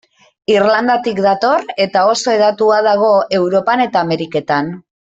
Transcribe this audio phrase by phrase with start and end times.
[0.53, 3.13] Irlandatik dator, eta oso hedatua dago
[3.43, 4.75] Europan eta Ameriketan.